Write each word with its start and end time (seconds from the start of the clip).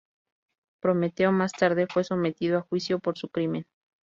Prometeo 0.81 1.31
más 1.31 1.51
tarde 1.51 1.85
fue 1.85 2.03
sometido 2.03 2.57
a 2.57 2.61
juicio 2.63 2.97
por 2.97 3.19
su 3.19 3.29
crimen. 3.29 3.67